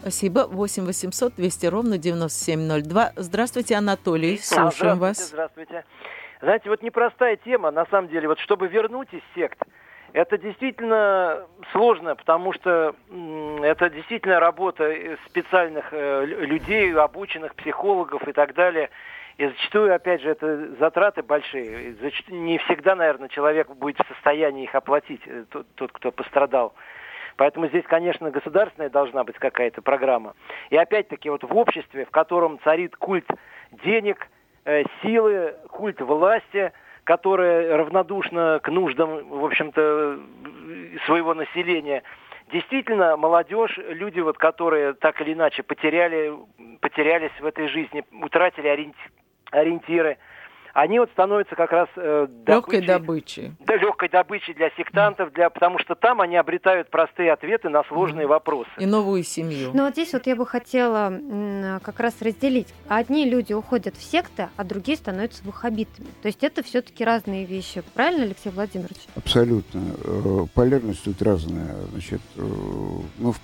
[0.00, 0.46] Спасибо.
[0.46, 3.12] 8 800 200 ровно 9702.
[3.16, 4.38] Здравствуйте, Анатолий.
[4.38, 5.28] Слушаем здравствуйте, вас.
[5.28, 5.84] Здравствуйте.
[6.40, 9.58] Знаете, вот непростая тема, на самом деле, вот чтобы вернуть из сект,
[10.12, 12.94] это действительно сложно, потому что
[13.62, 14.90] это действительно работа
[15.26, 18.90] специальных э, людей, обученных психологов и так далее.
[19.36, 21.94] И зачастую, опять же, это затраты большие.
[22.00, 26.74] Зачастую, не всегда, наверное, человек будет в состоянии их оплатить, э, тот, тот кто пострадал.
[27.36, 30.34] Поэтому здесь, конечно, государственная должна быть какая-то программа.
[30.70, 33.26] И опять-таки вот в обществе, в котором царит культ
[33.84, 34.26] денег,
[34.64, 36.72] э, силы, культ власти,
[37.04, 40.18] которая равнодушна к нуждам, в общем-то,
[41.04, 42.02] своего населения,
[42.52, 46.34] действительно, молодежь, люди, вот, которые так или иначе потеряли,
[46.80, 48.92] потерялись в этой жизни, утратили
[49.52, 50.18] ориентиры,
[50.76, 53.52] они вот становятся как раз э, добычей, легкой добычей.
[53.60, 58.26] Да, легкой добычей для сектантов, для, потому что там они обретают простые ответы на сложные
[58.26, 58.28] mm.
[58.28, 58.68] вопросы.
[58.78, 59.70] И новую семью.
[59.72, 61.18] Ну вот здесь вот я бы хотела
[61.82, 62.74] как раз разделить.
[62.88, 66.08] Одни люди уходят в секты, а другие становятся ваххабитами.
[66.20, 67.82] То есть это все-таки разные вещи.
[67.94, 68.98] Правильно, Алексей Владимирович?
[69.16, 69.80] Абсолютно.
[70.04, 71.74] Э, полярность тут разная.
[71.92, 73.40] Значит, э, ну, в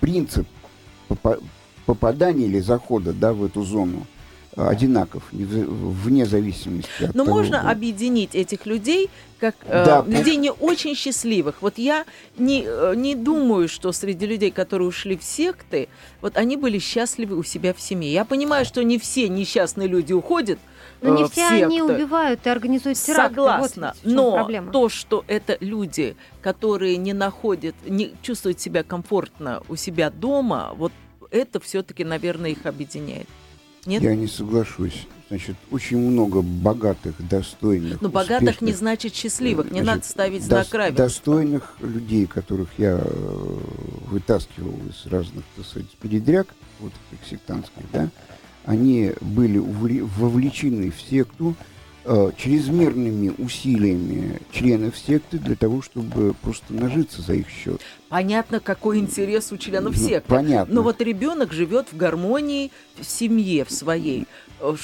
[0.00, 0.46] принцип
[1.86, 4.06] попадания или захода да, в эту зону–
[4.58, 7.70] одинаков, вне зависимости от Но того, можно да.
[7.70, 11.62] объединить этих людей как э, да, э, людей не очень счастливых.
[11.62, 12.04] Вот я
[12.36, 15.88] не, э, не думаю, что среди людей, которые ушли в секты,
[16.20, 18.12] вот они были счастливы у себя в семье.
[18.12, 20.58] Я понимаю, что не все несчастные люди уходят,
[21.02, 21.64] но не э, все секты.
[21.64, 23.36] они убивают и организуют теракты.
[23.36, 23.94] Согласна.
[24.02, 24.72] Вот но проблема.
[24.72, 30.92] то, что это люди, которые не находят, не чувствуют себя комфортно у себя дома, вот
[31.30, 33.28] это все-таки, наверное, их объединяет.
[33.88, 34.02] Нет?
[34.02, 35.06] Я не соглашусь.
[35.28, 38.00] Значит, очень много богатых, достойных.
[38.02, 39.70] Но богатых не значит счастливых.
[39.70, 41.04] Не значит, надо ставить знак до, равенства.
[41.04, 43.58] Достойных людей, которых я э,
[44.06, 46.48] вытаскивал из разных, так сказать, передряг,
[46.80, 48.10] вот этих сектантских, да,
[48.66, 51.54] они были вовлечены в секту,
[52.36, 57.80] чрезмерными усилиями членов секты для того, чтобы просто нажиться за их счет.
[58.08, 60.28] Понятно, какой интерес у членов ну, секты.
[60.28, 60.74] Понятно.
[60.74, 64.26] Но вот ребенок живет в гармонии в семье в своей.
[64.60, 64.74] Э,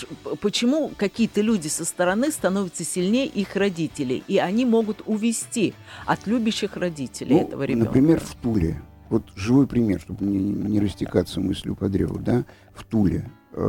[0.41, 6.77] почему какие-то люди со стороны становятся сильнее их родителей, и они могут увести от любящих
[6.77, 7.87] родителей ну, этого ребенка?
[7.87, 8.83] Например, в Туле.
[9.09, 13.63] Вот живой пример, чтобы не, не растекаться мыслью по древу, да, в Туле э,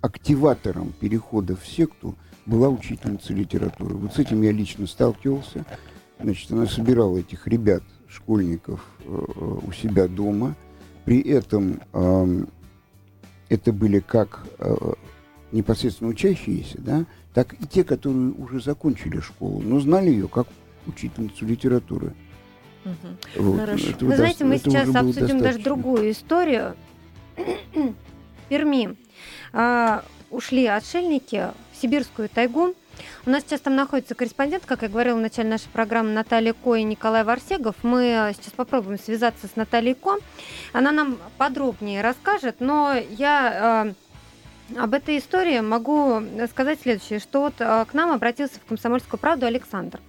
[0.00, 3.94] активатором перехода в секту была учительница литературы.
[3.94, 5.64] Вот с этим я лично сталкивался.
[6.20, 10.54] Значит, она собирала этих ребят, школьников, э, у себя дома.
[11.04, 11.80] При этом
[13.48, 14.74] это были как э,
[15.52, 20.48] непосредственно учащиеся, да, так и те, которые уже закончили школу, но знали ее как
[20.86, 22.14] учительницу литературы.
[22.84, 23.42] Угу.
[23.42, 23.60] Вот.
[23.60, 23.90] Хорошо.
[23.90, 26.74] Этого Вы знаете, мы сейчас обсудим даже другую историю.
[28.48, 28.96] Перми.
[29.52, 32.74] А, ушли отшельники в сибирскую тайгу.
[33.26, 36.76] У нас сейчас там находится корреспондент, как я говорила в начале нашей программы, Наталья Ко
[36.76, 37.74] и Николай Варсегов.
[37.82, 40.16] Мы сейчас попробуем связаться с Натальей Ко.
[40.72, 43.94] Она нам подробнее расскажет, но я
[44.70, 49.20] э, об этой истории могу сказать следующее, что вот э, к нам обратился в «Комсомольскую
[49.20, 50.00] правду» Александр.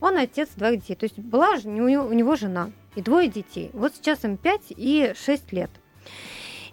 [0.00, 3.70] Он отец двоих детей, то есть была у него жена и двое детей.
[3.72, 5.70] Вот сейчас им 5 и 6 лет.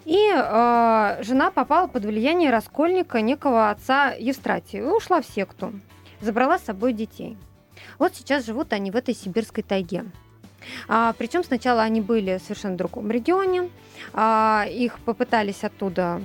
[0.04, 5.72] И э, жена попала под влияние раскольника некого отца Евстратия и ушла в секту.
[6.20, 7.36] Забрала с собой детей.
[7.98, 10.04] Вот сейчас живут они в этой сибирской тайге.
[10.88, 13.70] А, причем сначала они были совершенно в другом регионе.
[14.12, 16.20] А, их попытались оттуда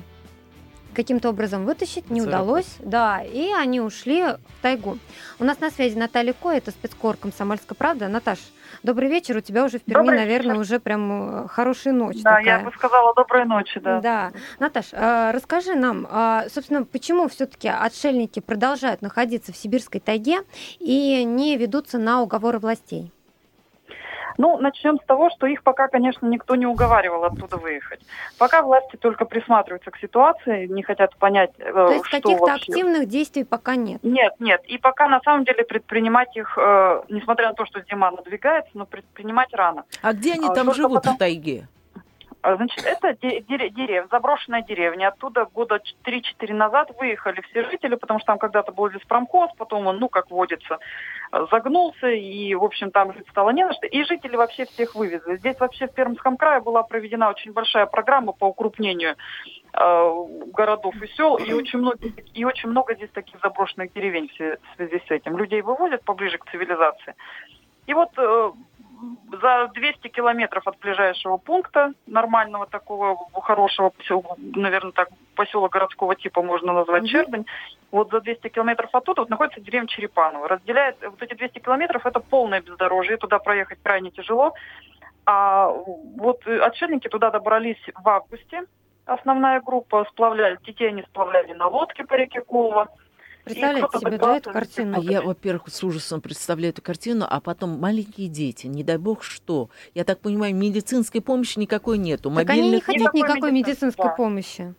[0.98, 2.42] каким-то образом вытащить, не Царапать.
[2.44, 2.76] удалось.
[2.80, 4.98] Да, и они ушли в тайгу.
[5.40, 8.08] У нас на связи Наталья Ко, это спецкор «Комсомольская правда».
[8.08, 8.40] Наташ,
[8.84, 9.38] добрый вечер.
[9.38, 10.62] У тебя уже в Перми, добрый наверное, вечер.
[10.62, 12.60] уже прям э, хорошая ночь Да, такая.
[12.60, 14.02] я бы сказала доброй ночи, да.
[14.02, 14.32] Да.
[14.60, 20.40] Наташ, а, расскажи нам, а, собственно, почему все-таки отшельники продолжают находиться в сибирской тайге
[20.80, 23.14] и не ведутся на уговоры властей?
[24.38, 28.00] Ну, начнем с того, что их пока, конечно, никто не уговаривал оттуда выехать.
[28.38, 32.72] Пока власти только присматриваются к ситуации, не хотят понять, э, То есть что каких-то вообще.
[32.72, 34.04] активных действий пока нет?
[34.04, 34.62] Нет, нет.
[34.66, 38.86] И пока, на самом деле, предпринимать их, э, несмотря на то, что зима надвигается, но
[38.86, 39.86] предпринимать рано.
[40.02, 41.16] А где они а, там живут потом...
[41.16, 41.68] в тайге?
[42.42, 45.10] А, значит, это деревня, заброшенная деревня.
[45.10, 49.98] Оттуда года 3-4 назад выехали все жители, потому что там когда-то был леспромхоз, потом он,
[49.98, 50.78] ну, как водится,
[51.52, 53.88] загнулся, и, в общем, там жить стало не на что.
[53.88, 55.38] И жители вообще всех вывезли.
[55.38, 59.16] Здесь вообще в Пермском крае была проведена очень большая программа по укрупнению
[59.74, 60.12] э,
[60.54, 61.98] городов и сел, и очень, много,
[62.34, 65.38] и очень много здесь таких заброшенных деревень в связи с этим.
[65.38, 67.16] Людей вывозят поближе к цивилизации.
[67.88, 68.52] И вот э,
[69.42, 76.42] за 200 километров от ближайшего пункта, нормального такого хорошего поселка, наверное, так поселок городского типа
[76.42, 77.08] можно назвать mm-hmm.
[77.08, 77.46] Чердань,
[77.92, 80.48] вот за 200 километров оттуда вот находится деревня Черепаново.
[80.48, 84.54] Разделяет, вот эти 200 километров это полное бездорожье, туда проехать крайне тяжело.
[85.26, 88.64] А вот отшельники туда добрались в августе,
[89.06, 92.88] основная группа, сплавляли, детей они сплавляли на лодке по реке Колва.
[93.48, 95.00] Представляете себе, да, эту картину?
[95.00, 99.24] А я, во-первых, с ужасом представляю эту картину, а потом маленькие дети, не дай бог
[99.24, 99.70] что.
[99.94, 102.30] Я так понимаю, медицинской помощи никакой нету.
[102.30, 102.60] Так Мобильных...
[102.60, 104.16] они не хотят никакой медицинской да.
[104.16, 104.76] помощи.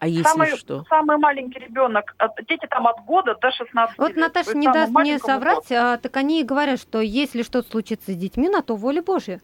[0.00, 0.84] А если самый, что?
[0.88, 2.14] Самый маленький ребенок,
[2.48, 4.16] дети там от года до 16 вот, лет.
[4.16, 8.12] Вот Наташа не даст мне соврать, а, так они и говорят, что если что-то случится
[8.12, 9.40] с детьми, на то воля Божья.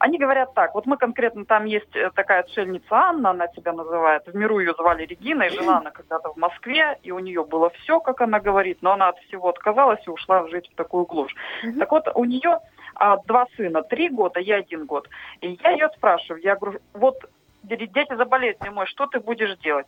[0.00, 4.26] Они говорят так, вот мы конкретно, там есть э, такая отшельница Анна, она себя называет,
[4.26, 7.68] в миру ее звали Регина, и жила она когда-то в Москве, и у нее было
[7.68, 11.34] все, как она говорит, но она от всего отказалась и ушла жить в такую глушь.
[11.62, 11.78] Mm-hmm.
[11.78, 12.60] Так вот, у нее
[12.94, 15.06] а, два сына, три года и один год.
[15.42, 17.18] И я ее спрашиваю, я говорю, вот
[17.62, 19.86] дети заболеют зимой, что ты будешь делать?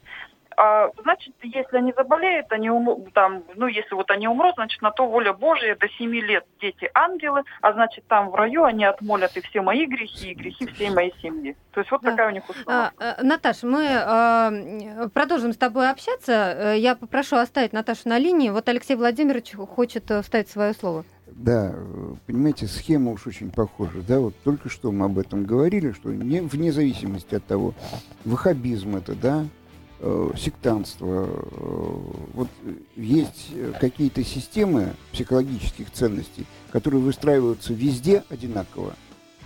[0.56, 4.90] А, значит, если они заболеют, они ум, там, ну, если вот они умрут, значит, на
[4.90, 9.36] то воля Божия, до 7 лет дети ангелы, а значит, там в раю они отмолят
[9.36, 11.56] и все мои грехи, и грехи всей моей семьи.
[11.72, 12.10] То есть вот да.
[12.10, 12.92] такая у них установка.
[12.98, 14.52] А, а, Наташа, мы а,
[15.12, 16.32] продолжим с тобой общаться.
[16.32, 18.50] Э, я попрошу оставить Наташу на линии.
[18.50, 21.04] Вот Алексей Владимирович хочет э, вставить свое слово.
[21.34, 21.74] Да,
[22.26, 24.02] понимаете, схема уж очень похожа.
[24.06, 27.74] Да, вот только что мы об этом говорили, что не, вне зависимости от того,
[28.24, 29.46] ваххабизм это, да,
[30.36, 31.26] сектантство.
[31.26, 31.26] Э,
[32.34, 32.48] вот
[32.96, 38.94] есть какие-то системы психологических ценностей, которые выстраиваются везде одинаково.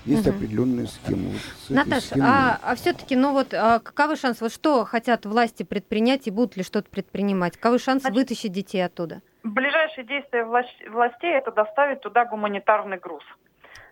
[0.06, 0.36] Есть угу.
[0.36, 1.30] определенная схема.
[1.68, 2.28] Вот Наташа, схемой...
[2.28, 6.56] а, а все-таки, ну вот, а каковы шансы, вот что хотят власти предпринять и будут
[6.56, 7.56] ли что-то предпринимать?
[7.56, 9.20] Каковы шансы вытащить детей оттуда?
[9.42, 13.24] Ближайшие действия властей это доставить туда гуманитарный груз.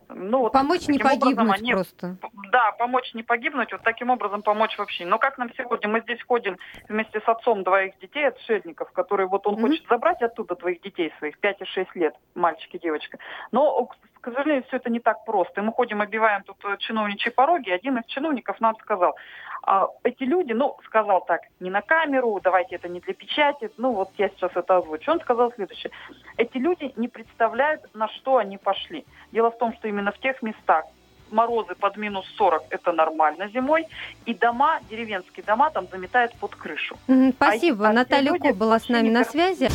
[0.09, 2.17] Ну, вот помочь не погибнуть они, просто.
[2.53, 5.05] Да, помочь не погибнуть, вот таким образом помочь вообще.
[5.07, 9.47] Но как нам сегодня, мы здесь ходим вместе с отцом двоих детей, отшельников, которые вот
[9.47, 9.61] он mm-hmm.
[9.61, 13.19] хочет забрать оттуда твоих детей своих, 5 и 6 лет, мальчик и девочка.
[13.53, 13.89] Но,
[14.21, 15.61] к сожалению, все это не так просто.
[15.61, 17.71] И мы ходим, обиваем тут э, чиновничьи пороги.
[17.71, 19.17] Один из чиновников нам сказал,
[20.03, 24.11] эти люди, ну, сказал так, не на камеру, давайте это не для печати, ну, вот
[24.19, 25.11] я сейчас это озвучу.
[25.11, 25.91] Он сказал следующее.
[26.37, 29.05] Эти люди не представляют, на что они пошли.
[29.33, 30.85] Дело в том, что именно в тех местах
[31.31, 33.87] морозы под минус 40 это нормально зимой,
[34.27, 36.97] и дома, деревенские дома там заметают под крышу.
[37.37, 37.89] Спасибо.
[37.89, 39.69] А, Наталья Ко была с нами на связи.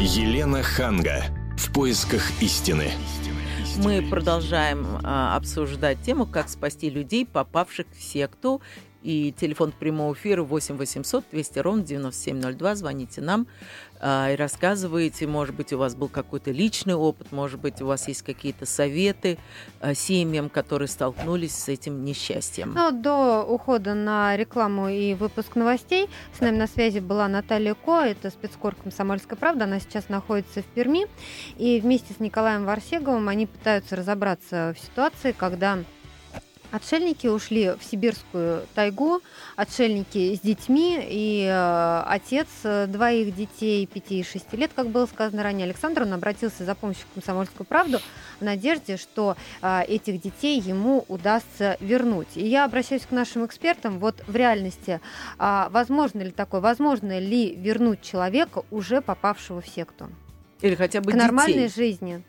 [0.00, 1.22] Елена Ханга.
[1.56, 2.90] В поисках истины.
[3.82, 8.60] Мы продолжаем а, обсуждать тему, как спасти людей, попавших в секту
[9.06, 12.74] И телефон прямого эфира 8 800 200 ровно 9702.
[12.74, 13.46] Звоните нам
[14.00, 18.08] а, и рассказываете, может быть, у вас был какой-то личный опыт, может быть, у вас
[18.08, 19.38] есть какие-то советы
[19.80, 22.72] а, семьям, которые столкнулись с этим несчастьем.
[22.74, 26.08] Ну, до ухода на рекламу и выпуск новостей.
[26.36, 30.64] С нами на связи была Наталья Ко, это спецкор «Комсомольская правда», она сейчас находится в
[30.64, 31.06] Перми,
[31.58, 35.78] и вместе с Николаем Варсеговым они пытаются разобраться в ситуации, когда
[36.76, 39.22] Отшельники ушли в сибирскую тайгу,
[39.56, 45.06] отшельники с детьми, и э, отец э, двоих детей, 5 и 6 лет, как было
[45.06, 47.98] сказано ранее, Александр, он обратился за помощью в «Комсомольскую правду»
[48.40, 52.28] в надежде, что э, этих детей ему удастся вернуть.
[52.34, 55.00] И я обращаюсь к нашим экспертам, вот в реальности,
[55.38, 60.10] э, возможно ли такое, возможно ли вернуть человека, уже попавшего в секту?
[60.60, 61.22] Или хотя бы к детей.
[61.22, 62.22] нормальной жизни?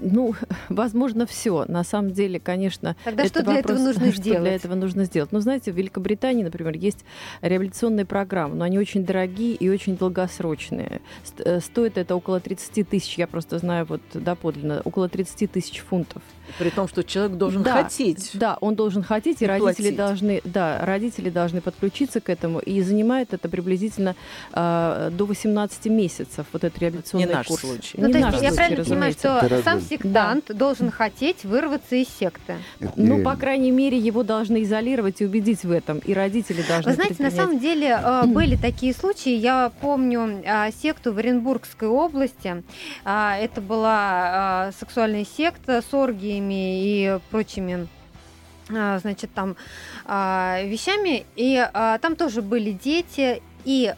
[0.00, 0.34] Ну,
[0.68, 1.64] возможно, все.
[1.68, 4.42] На самом деле, конечно, Тогда это что для вопрос, этого нужно что сделать?
[4.42, 5.32] для этого нужно сделать?
[5.32, 7.04] Ну, знаете, в Великобритании, например, есть
[7.42, 11.00] реабилитационные программы, но они очень дорогие и очень долгосрочные.
[11.38, 16.22] Э, стоит это около 30 тысяч, я просто знаю вот доподлинно, около 30 тысяч фунтов.
[16.58, 18.30] При том, что человек должен да, хотеть.
[18.34, 19.96] Да, он должен хотеть, и, и родители платить.
[19.96, 24.16] должны, да, родители должны подключиться к этому, и занимает это приблизительно
[24.52, 27.48] э, до 18 месяцев вот этот реабилитационный Не курс.
[27.50, 27.98] наш случай.
[27.98, 29.62] Ну, Не то наш есть, я правильно понимаю, что Дорогой.
[29.62, 30.54] сам сектант да.
[30.54, 32.56] должен хотеть вырваться из секты?
[32.78, 36.90] Это ну, по крайней мере, его должны изолировать и убедить в этом, и родители должны
[36.90, 39.34] Вы знаете, на самом деле э, были такие случаи.
[39.34, 42.62] Я помню э, секту в Оренбургской области.
[43.04, 45.94] Э, это была сексуальная секта с
[46.40, 47.86] оргиями и прочими
[48.68, 49.56] значит, там
[50.06, 51.26] вещами.
[51.36, 51.68] И
[52.00, 53.42] там тоже были дети.
[53.64, 53.94] И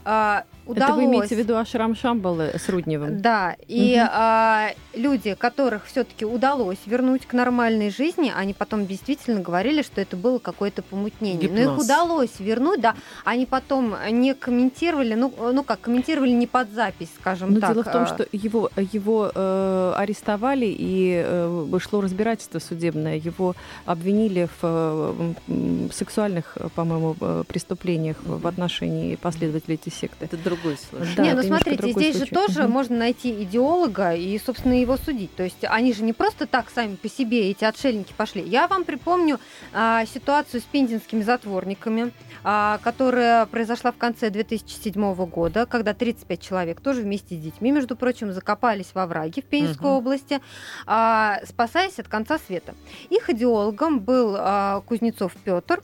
[0.67, 0.91] удалось...
[0.91, 3.21] Это вы имеете в виду Ашрам Шамбалы с Рудневым?
[3.21, 4.92] Да, и угу.
[4.95, 10.39] Люди, которых все-таки удалось вернуть к нормальной жизни, они потом действительно говорили, что это было
[10.39, 11.43] какое-то помутнение.
[11.43, 11.65] Гипноз.
[11.65, 16.71] Но их удалось вернуть, да, они потом не комментировали, ну, ну как, комментировали не под
[16.73, 17.73] запись, скажем Но так.
[17.73, 18.07] дело в том, а.
[18.07, 26.57] что его, его э, арестовали, и э, шло разбирательство судебное, его обвинили в э, сексуальных,
[26.75, 30.27] по-моему, э, преступлениях в отношении последователей этой секты.
[30.27, 31.15] Это другой случай.
[31.17, 32.31] Да, не, ну смотрите, здесь случай.
[32.31, 35.35] же тоже можно найти идеолога и, собственно, его судить.
[35.35, 38.43] То есть они же не просто так сами по себе, эти отшельники, пошли.
[38.43, 39.41] Я вам припомню
[39.73, 42.13] а, ситуацию с пензенскими затворниками,
[42.45, 47.97] а, которая произошла в конце 2007 года, когда 35 человек тоже вместе с детьми, между
[47.97, 49.99] прочим, закопались во враге в Пензенской угу.
[49.99, 50.41] области,
[50.87, 52.75] а, спасаясь от конца света.
[53.11, 55.83] Их идеологом был а, Кузнецов Петр,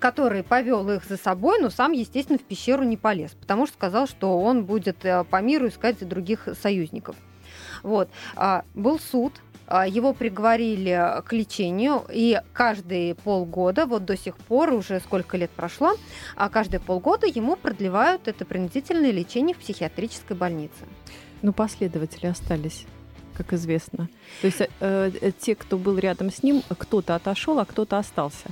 [0.00, 4.08] который повел их за собой, но сам, естественно, в пещеру не полез, потому что сказал,
[4.08, 7.16] что он будет э, по миру искать других союзников.
[7.82, 8.08] Вот.
[8.36, 14.72] А, был суд, а, его приговорили к лечению, и каждые полгода, вот до сих пор,
[14.72, 15.92] уже сколько лет прошло,
[16.36, 20.86] а каждые полгода ему продлевают это принудительное лечение в психиатрической больнице.
[21.42, 22.86] Ну, последователи остались
[23.42, 24.08] как известно.
[24.40, 28.50] То есть э, те, кто был рядом с ним, кто-то отошел, а кто-то остался.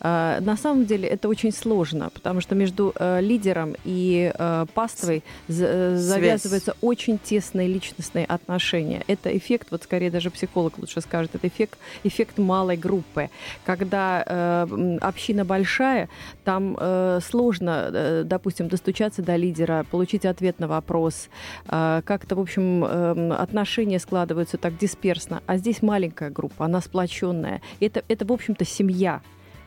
[0.00, 5.22] А, на самом деле это очень сложно, потому что между э, лидером и э, паствой
[5.48, 9.04] э, завязываются очень тесные личностные отношения.
[9.06, 13.30] Это эффект, вот скорее даже психолог лучше скажет, это эффект, эффект малой группы.
[13.64, 14.66] Когда
[15.00, 16.08] община большая,
[16.44, 16.76] там
[17.20, 21.28] сложно, допустим, достучаться до лидера, получить ответ на вопрос,
[21.66, 22.84] как-то, в общем,
[23.32, 24.19] отношения складываются
[24.58, 25.42] так дисперсно.
[25.46, 27.60] А здесь маленькая группа, она сплоченная.
[27.80, 29.22] Это, это в общем-то, семья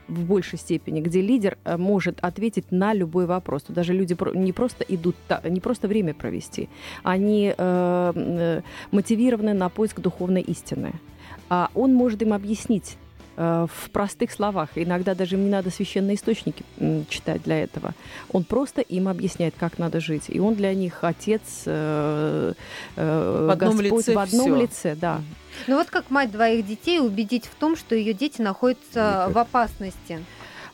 [0.07, 3.63] в большей степени, где лидер э, может ответить на любой вопрос.
[3.67, 6.69] Даже люди не просто идут, не просто время провести,
[7.03, 8.61] они э, э,
[8.91, 10.93] мотивированы на поиск духовной истины.
[11.49, 12.97] А он может им объяснить
[13.35, 14.69] в простых словах.
[14.75, 16.63] Иногда даже им не надо священные источники
[17.09, 17.93] читать для этого.
[18.31, 20.25] Он просто им объясняет, как надо жить.
[20.27, 22.53] И он для них отец, э,
[22.95, 24.61] э, в одном Господь лице в одном всё.
[24.61, 25.21] лице, да.
[25.67, 30.19] Ну вот как мать двоих детей убедить в том, что ее дети находятся в опасности?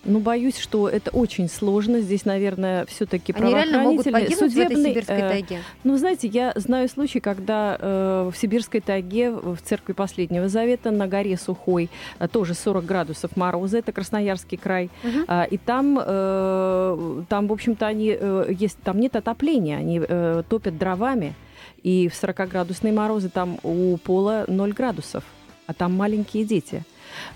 [0.05, 1.99] Ну, боюсь, что это очень сложно.
[1.99, 5.59] Здесь, наверное, все-таки Они реально могут правоохранители, погибнуть в этой судебный, сибирской э, тайге?
[5.83, 11.07] Ну, знаете, я знаю случай, когда э, в Сибирской тайге, в церкви Последнего Завета, на
[11.07, 15.25] горе Сухой, э, тоже 40 градусов мороза, это Красноярский край, Мгм.
[15.27, 20.43] а, и там, э, там, в общем-то, они, э, есть, там нет отопления, они э,
[20.47, 21.35] топят дровами,
[21.83, 25.23] и в 40-градусные морозы там у пола 0 градусов,
[25.67, 26.83] а там маленькие дети.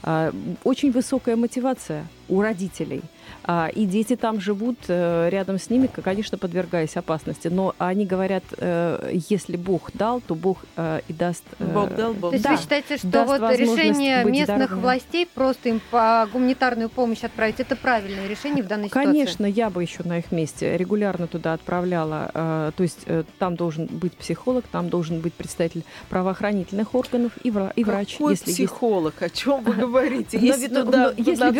[0.02, 0.32] А,
[0.63, 3.01] Очень высокая мотивация– у родителей.
[3.45, 7.49] А, и дети там живут э, рядом с ними, конечно, подвергаясь опасности.
[7.49, 11.43] Но они говорят, э, если Бог дал, то Бог э, и даст...
[11.59, 14.79] Бог дал, Бог То есть да, вы считаете, что вот решение местных дорогим.
[14.79, 19.38] властей просто им по гуманитарную помощь отправить, это правильное решение в данной конечно, ситуации?
[19.38, 22.31] Конечно, я бы еще на их месте регулярно туда отправляла.
[22.33, 23.05] То есть
[23.39, 28.13] там должен быть психолог, там должен быть представитель правоохранительных органов и, врач.
[28.13, 29.15] Какой если психолог?
[29.19, 29.34] Есть...
[29.34, 30.38] О чем вы говорите?
[30.43, 30.69] Если,
[31.17, 31.51] если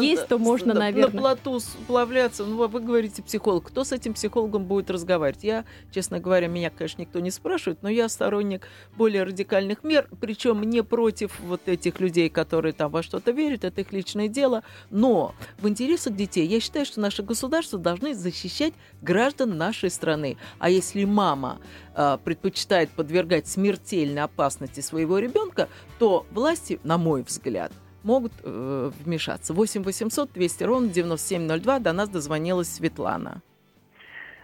[0.00, 2.44] есть, то можно, наверное на плоту сплавляться.
[2.44, 3.64] Ну, вы говорите психолог.
[3.68, 5.44] Кто с этим психологом будет разговаривать?
[5.44, 8.66] Я, честно говоря, меня, конечно, никто не спрашивает, но я сторонник
[8.96, 13.80] более радикальных мер, причем не против вот этих людей, которые там во что-то верят, это
[13.80, 14.62] их личное дело.
[14.90, 20.36] Но в интересах детей я считаю, что наше государство должны защищать граждан нашей страны.
[20.58, 21.58] А если мама
[21.94, 25.68] э, предпочитает подвергать смертельной опасности своего ребенка,
[25.98, 27.72] то власти, на мой взгляд,
[28.04, 29.54] могут э, вмешаться.
[29.54, 31.78] 8 800 200 ровно 9702.
[31.78, 33.42] До нас дозвонилась Светлана.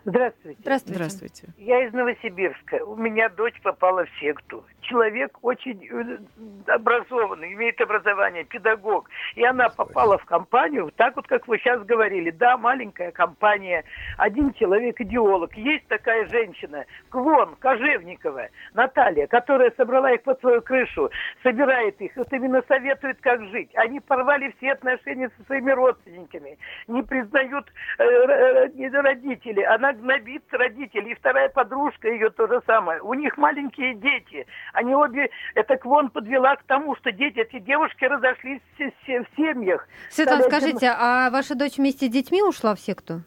[0.04, 0.58] Здравствуйте.
[0.60, 0.94] Здравствуйте.
[0.94, 1.48] Здравствуйте.
[1.58, 2.84] Я из Новосибирска.
[2.84, 6.18] У меня дочь попала в секту человек очень э,
[6.66, 9.08] образованный, имеет образование, педагог.
[9.34, 12.30] И она попала в компанию, так вот, как вы сейчас говорили.
[12.30, 13.84] Да, маленькая компания,
[14.16, 15.54] один человек идеолог.
[15.56, 21.10] Есть такая женщина, Квон Кожевникова, Наталья, которая собрала их под свою крышу,
[21.42, 23.70] собирает их, вот именно советует, как жить.
[23.74, 27.66] Они порвали все отношения со своими родственниками, не признают
[27.98, 28.68] э, э,
[29.00, 29.62] родители.
[29.62, 31.12] Она гнобит родителей.
[31.12, 33.00] И вторая подружка ее то же самое.
[33.00, 34.46] У них маленькие дети.
[34.78, 39.88] Они обе, это Квон подвела к тому, что дети, эти девушки разошлись в, семьях.
[40.08, 43.24] Светлана, скажите, а ваша дочь вместе с детьми ушла в секту?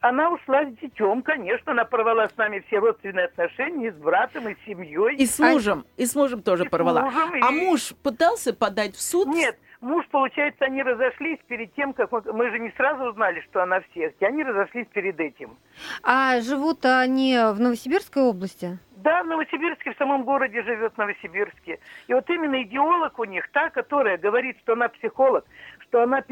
[0.00, 4.48] Она ушла с детем, конечно, она порвала с нами все родственные отношения, и с братом,
[4.48, 5.16] и с семьей.
[5.16, 6.00] И с мужем, а...
[6.02, 7.02] и с мужем тоже и порвала.
[7.02, 7.64] Мужем, а и...
[7.64, 9.28] муж пытался подать в суд?
[9.28, 13.62] Нет, муж, получается, они разошлись перед тем, как мы, мы же не сразу узнали, что
[13.62, 15.56] она в секте, они разошлись перед этим.
[16.02, 18.78] А живут они в Новосибирской области?
[19.02, 21.80] Да, в Новосибирске, в самом городе живет в Новосибирске.
[22.06, 25.44] И вот именно идеолог у них, та, которая говорит, что она психолог,
[25.80, 26.22] что она,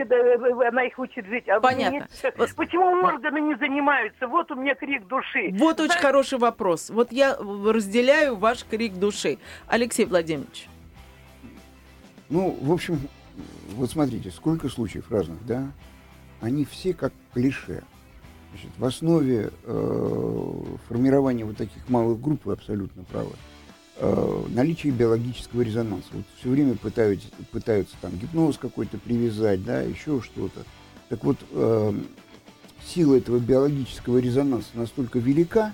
[0.68, 1.48] она их учит жить.
[1.48, 1.96] А Понятно.
[1.96, 4.28] Нет, почему органы не занимаются?
[4.28, 5.50] Вот у меня крик души.
[5.54, 5.84] Вот да?
[5.84, 6.90] очень хороший вопрос.
[6.90, 9.38] Вот я разделяю ваш крик души.
[9.66, 10.68] Алексей Владимирович.
[12.28, 13.00] Ну, в общем,
[13.70, 15.72] вот смотрите, сколько случаев разных, да?
[16.40, 17.82] Они все как клише.
[18.50, 23.32] Значит, в основе э, формирования вот таких малых групп, вы абсолютно правы,
[23.96, 26.08] э, наличие биологического резонанса.
[26.12, 30.64] Вот все время пытаются, пытаются там гипноз какой-то привязать, да, еще что-то.
[31.08, 31.92] Так вот, э,
[32.86, 35.72] сила этого биологического резонанса настолько велика,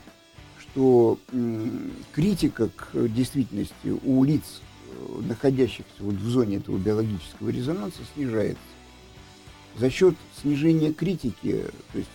[0.59, 1.67] что э,
[2.13, 4.61] критика к действительности у лиц,
[4.91, 8.63] э, находящихся вот в зоне этого биологического резонанса, снижается.
[9.79, 12.11] За счет снижения критики, то есть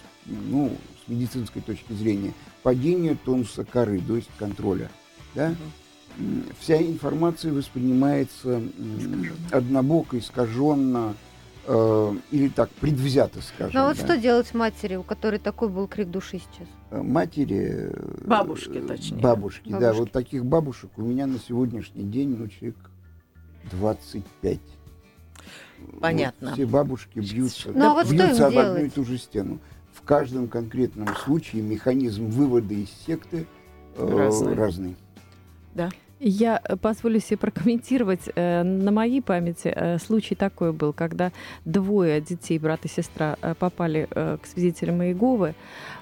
[0.50, 0.72] ну,
[1.06, 4.90] с медицинской точки зрения, падение тонуса коры, то есть контроля.
[5.36, 5.50] Да?
[5.50, 5.58] Угу.
[6.60, 8.62] Вся информация воспринимается
[8.98, 9.36] искаженно.
[9.52, 11.16] однобоко, искаженно,
[11.66, 13.74] э, или так, предвзято, скажем.
[13.74, 14.06] Ну а вот да.
[14.06, 16.68] что делать матери, у которой такой был крик души сейчас?
[16.92, 17.92] Э, матери...
[17.92, 19.20] Э, бабушки, точнее.
[19.20, 19.94] Бабушки, бабушки, да.
[19.94, 22.76] Вот таких бабушек у меня на сегодняшний день, ну, человек
[23.72, 24.60] 25.
[26.00, 26.48] Понятно.
[26.48, 29.60] Вот все бабушки бьются, ну, а вот бьются об одну и ту же стену
[30.12, 33.48] каждом конкретном случае механизм вывода из секты
[33.96, 34.56] э, разный.
[34.56, 34.96] разный.
[35.74, 35.90] Да.
[36.24, 38.30] Я э, позволю себе прокомментировать.
[38.36, 41.32] Э, на моей памяти э, случай такой был, когда
[41.64, 45.56] двое детей, брат и сестра, попали к свидетелям Иеговы,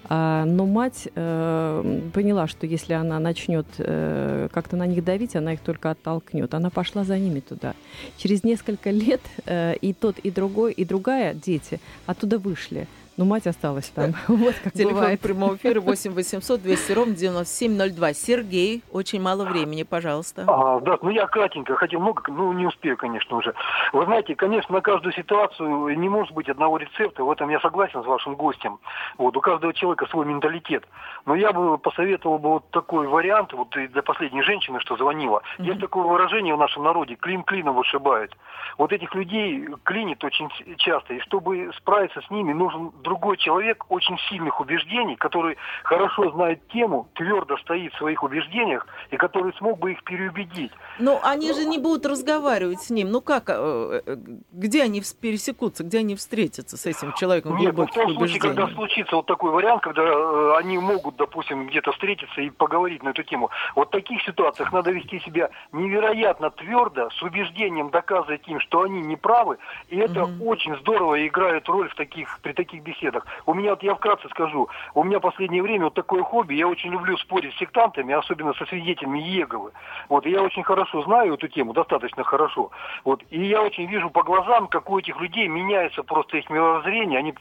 [0.05, 5.91] а, но мать поняла, что если она начнет как-то на них давить, она их только
[5.91, 6.53] оттолкнет.
[6.53, 7.75] Она пошла за ними туда.
[8.17, 12.87] Через несколько лет и тот, и другой, и другая дети оттуда вышли.
[13.19, 14.13] Ну, мать осталась там.
[14.29, 15.19] Вот как Телефон бывает.
[15.19, 18.13] прямого эфира 8 800 200 ровно 9702.
[18.13, 20.45] Сергей, очень мало времени, пожалуйста.
[20.47, 23.53] А, да, ну я кратенько, хотел много, ну не успею, конечно, уже.
[23.91, 28.01] Вы знаете, конечно, на каждую ситуацию не может быть одного рецепта, в этом я согласен
[28.01, 28.79] с вашим гостем.
[29.17, 30.85] Вот, у каждого человека свой менталитет.
[31.25, 35.41] Но я бы посоветовал бы вот такой вариант, вот и для последней женщины, что звонила.
[35.57, 35.65] Mm-hmm.
[35.65, 38.35] Есть такое выражение в нашем народе, клин клином вышибает.
[38.77, 44.17] Вот этих людей клинит очень часто, и чтобы справиться с ними, нужен другой человек очень
[44.29, 49.91] сильных убеждений, который хорошо знает тему, твердо стоит в своих убеждениях и который смог бы
[49.91, 50.71] их переубедить.
[50.99, 53.11] Ну, они же не будут разговаривать с ним.
[53.11, 54.17] Ну как, э, э,
[54.51, 58.67] где они пересекутся, где они встретятся с этим человеком Нет, ну, в том случае, когда
[58.69, 63.23] случится вот такой вариант, когда э, они могут, допустим, где-то встретиться и поговорить на эту
[63.23, 68.83] тему, вот в таких ситуациях надо вести себя невероятно твердо, с убеждением доказывать им, что
[68.83, 69.57] они не правы,
[69.89, 70.49] и это угу.
[70.49, 73.27] очень здорово играет роль в таких, при таких беседах.
[73.45, 76.67] У меня, вот я вкратце скажу, у меня в последнее время вот такое хобби, я
[76.67, 79.71] очень люблю спорить с сектантами, особенно со свидетелями Еговы.
[80.07, 82.71] Вот, и я очень хорошо знаю эту тему, достаточно хорошо.
[83.03, 87.19] Вот, и я очень вижу по глазам, как у этих людей меняется просто их мировоззрение,
[87.19, 87.33] они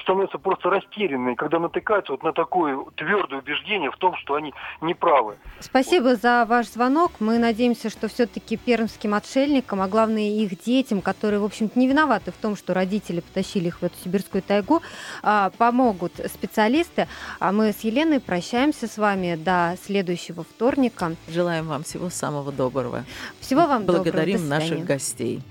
[0.00, 2.78] становятся просто растерянными, когда натыкаются вот на такое
[3.14, 5.36] твердое убеждение в том, что они неправы.
[5.60, 6.20] Спасибо вот.
[6.20, 7.12] за ваш звонок.
[7.20, 12.32] Мы надеемся, что все-таки пермским отшельникам, а главное их детям, которые, в общем-то, не виноваты
[12.32, 14.82] в том, что родители потащили их в эту сибирскую тайгу,
[15.22, 17.08] а, помогут специалисты.
[17.38, 21.14] А мы с Еленой прощаемся с вами до следующего вторника.
[21.28, 23.04] Желаем вам всего самого доброго.
[23.40, 24.02] Всего вам Благодарим доброго.
[24.02, 25.42] Благодарим наших гостей.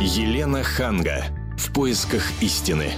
[0.00, 1.24] Елена Ханга.
[1.56, 2.90] В поисках истины.